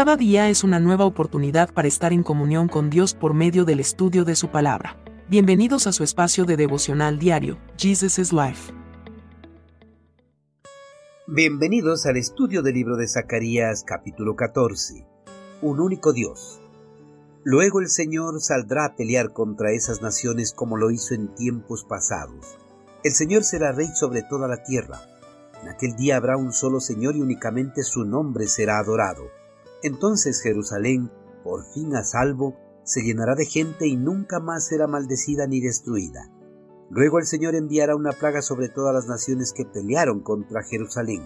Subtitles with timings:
[0.00, 3.80] Cada día es una nueva oportunidad para estar en comunión con Dios por medio del
[3.80, 4.96] estudio de su palabra.
[5.28, 8.72] Bienvenidos a su espacio de devocional diario, Jesus is Life.
[11.26, 15.06] Bienvenidos al estudio del libro de Zacarías capítulo 14.
[15.60, 16.62] Un único Dios.
[17.44, 22.56] Luego el Señor saldrá a pelear contra esas naciones como lo hizo en tiempos pasados.
[23.04, 24.98] El Señor será rey sobre toda la tierra.
[25.62, 29.39] En aquel día habrá un solo Señor y únicamente su nombre será adorado
[29.82, 31.10] entonces Jerusalén,
[31.44, 36.30] por fin a salvo, se llenará de gente y nunca más será maldecida ni destruida.
[36.90, 41.22] Luego el Señor enviará una plaga sobre todas las naciones que pelearon contra Jerusalén.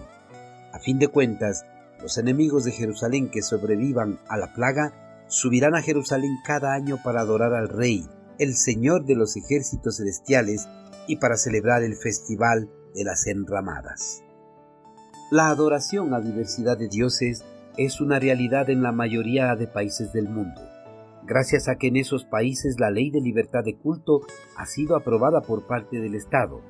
[0.73, 1.65] A fin de cuentas,
[2.01, 7.21] los enemigos de Jerusalén que sobrevivan a la plaga subirán a Jerusalén cada año para
[7.21, 10.67] adorar al Rey, el Señor de los ejércitos celestiales,
[11.07, 14.23] y para celebrar el festival de las enramadas.
[15.31, 17.43] La adoración a diversidad de dioses
[17.77, 20.61] es una realidad en la mayoría de países del mundo,
[21.23, 24.21] gracias a que en esos países la ley de libertad de culto
[24.55, 26.61] ha sido aprobada por parte del Estado,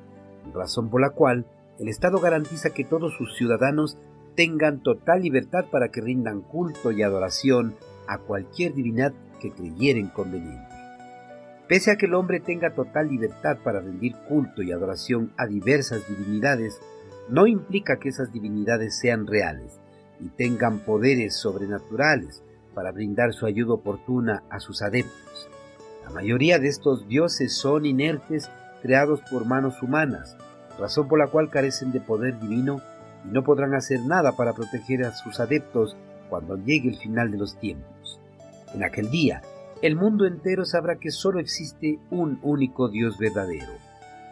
[0.52, 1.46] razón por la cual
[1.78, 3.98] el Estado garantiza que todos sus ciudadanos
[4.34, 7.74] tengan total libertad para que rindan culto y adoración
[8.08, 10.74] a cualquier divinidad que creyeren conveniente.
[11.68, 16.08] Pese a que el hombre tenga total libertad para rendir culto y adoración a diversas
[16.08, 16.80] divinidades,
[17.28, 19.80] no implica que esas divinidades sean reales,
[20.20, 22.42] y tengan poderes sobrenaturales
[22.74, 25.48] para brindar su ayuda oportuna a sus adeptos.
[26.04, 28.50] La mayoría de estos dioses son inertes
[28.82, 30.36] creados por manos humanas,
[30.78, 32.80] razón por la cual carecen de poder divino
[33.24, 35.96] y no podrán hacer nada para proteger a sus adeptos
[36.28, 38.20] cuando llegue el final de los tiempos.
[38.74, 39.42] En aquel día,
[39.82, 43.72] el mundo entero sabrá que solo existe un único Dios verdadero,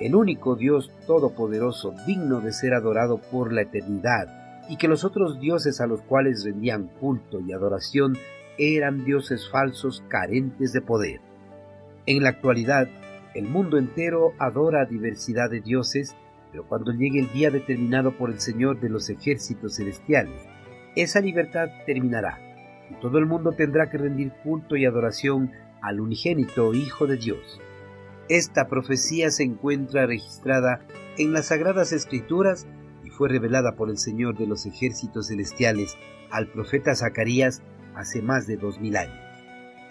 [0.00, 5.40] el único Dios todopoderoso digno de ser adorado por la eternidad y que los otros
[5.40, 8.16] dioses a los cuales rendían culto y adoración
[8.58, 11.20] eran dioses falsos carentes de poder.
[12.06, 12.88] En la actualidad,
[13.34, 16.16] el mundo entero adora a diversidad de dioses,
[16.52, 20.40] pero cuando llegue el día determinado por el Señor de los ejércitos celestiales,
[20.94, 22.38] esa libertad terminará
[22.90, 25.50] y todo el mundo tendrá que rendir culto y adoración
[25.82, 27.60] al unigénito Hijo de Dios.
[28.28, 30.80] Esta profecía se encuentra registrada
[31.18, 32.66] en las Sagradas Escrituras
[33.16, 35.96] fue revelada por el Señor de los ejércitos celestiales
[36.30, 37.62] al profeta Zacarías
[37.94, 39.18] hace más de dos mil años.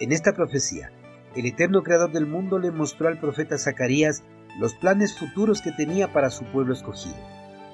[0.00, 0.92] En esta profecía,
[1.34, 4.22] el eterno creador del mundo le mostró al profeta Zacarías
[4.60, 7.16] los planes futuros que tenía para su pueblo escogido,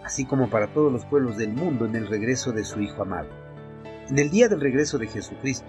[0.05, 3.29] así como para todos los pueblos del mundo en el regreso de su Hijo amado.
[4.09, 5.69] En el día del regreso de Jesucristo,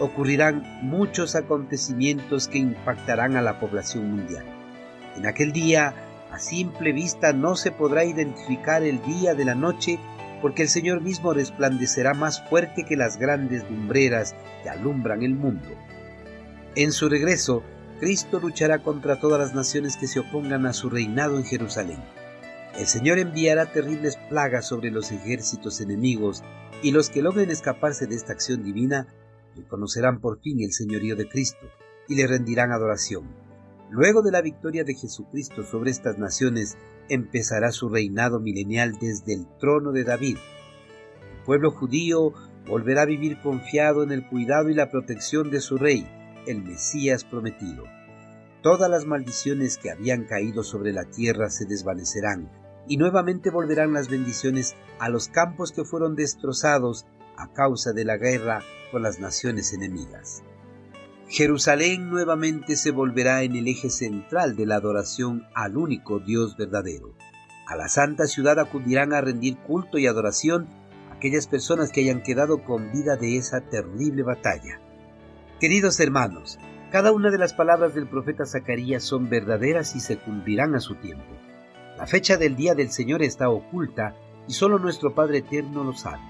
[0.00, 4.44] ocurrirán muchos acontecimientos que impactarán a la población mundial.
[5.16, 5.94] En aquel día,
[6.30, 9.98] a simple vista no se podrá identificar el día de la noche
[10.42, 15.68] porque el Señor mismo resplandecerá más fuerte que las grandes lumbreras que alumbran el mundo.
[16.74, 17.62] En su regreso,
[18.00, 22.02] Cristo luchará contra todas las naciones que se opongan a su reinado en Jerusalén.
[22.78, 26.42] El Señor enviará terribles plagas sobre los ejércitos enemigos
[26.82, 29.06] y los que logren escaparse de esta acción divina
[29.56, 31.66] reconocerán por fin el señorío de Cristo
[32.06, 33.45] y le rendirán adoración.
[33.90, 36.76] Luego de la victoria de Jesucristo sobre estas naciones,
[37.08, 40.36] empezará su reinado milenial desde el trono de David.
[40.36, 42.32] El pueblo judío
[42.66, 46.06] volverá a vivir confiado en el cuidado y la protección de su rey,
[46.46, 47.84] el Mesías prometido.
[48.62, 52.50] Todas las maldiciones que habían caído sobre la tierra se desvanecerán,
[52.88, 58.16] y nuevamente volverán las bendiciones a los campos que fueron destrozados a causa de la
[58.16, 60.42] guerra con las naciones enemigas.
[61.28, 67.14] Jerusalén nuevamente se volverá en el eje central de la adoración al único Dios verdadero.
[67.66, 70.68] A la santa ciudad acudirán a rendir culto y adoración
[71.10, 74.80] aquellas personas que hayan quedado con vida de esa terrible batalla.
[75.58, 76.60] Queridos hermanos,
[76.92, 80.94] cada una de las palabras del profeta Zacarías son verdaderas y se cumplirán a su
[80.94, 81.26] tiempo.
[81.98, 84.14] La fecha del día del Señor está oculta
[84.46, 86.22] y solo nuestro Padre Eterno lo sabe.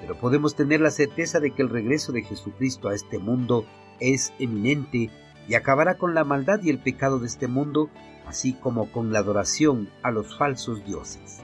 [0.00, 3.66] Pero podemos tener la certeza de que el regreso de Jesucristo a este mundo
[4.00, 5.10] es eminente
[5.48, 7.90] y acabará con la maldad y el pecado de este mundo,
[8.26, 11.40] así como con la adoración a los falsos dioses.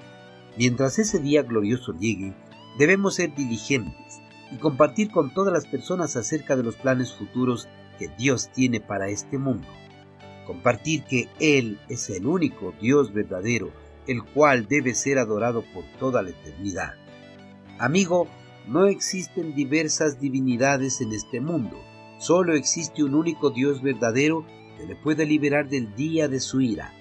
[0.57, 2.35] Mientras ese día glorioso llegue,
[2.79, 7.69] debemos ser diligentes y compartir con todas las personas acerca de los planes futuros
[7.99, 9.67] que Dios tiene para este mundo.
[10.47, 13.71] Compartir que Él es el único Dios verdadero,
[14.07, 16.95] el cual debe ser adorado por toda la eternidad.
[17.79, 18.27] Amigo,
[18.67, 21.79] no existen diversas divinidades en este mundo,
[22.19, 24.45] Solo existe un único Dios verdadero
[24.77, 26.93] que le puede liberar del día de su ira.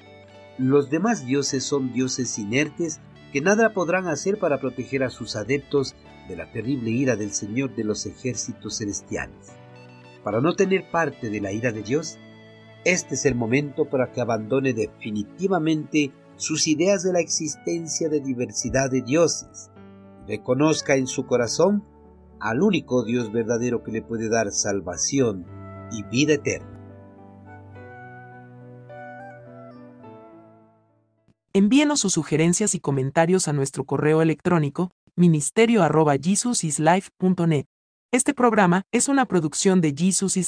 [0.58, 3.00] Los demás dioses son dioses inertes
[3.34, 5.96] que nada podrán hacer para proteger a sus adeptos
[6.28, 9.54] de la terrible ira del Señor de los ejércitos celestiales.
[10.24, 12.18] Para no tener parte de la ira de Dios,
[12.86, 18.90] este es el momento para que abandone definitivamente sus ideas de la existencia de diversidad
[18.90, 19.69] de dioses
[20.28, 21.84] reconozca en su corazón
[22.39, 25.45] al único Dios verdadero que le puede dar salvación
[25.92, 26.74] y vida eterna.
[31.54, 37.66] Envíenos sus sugerencias y comentarios a nuestro correo electrónico ministerio.jesusislife.net.
[38.13, 40.45] Este programa es una producción de Jesus is